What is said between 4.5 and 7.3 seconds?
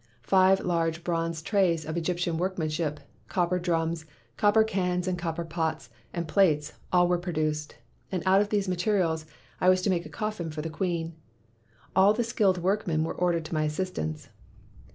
cans and copper pots and plates— all were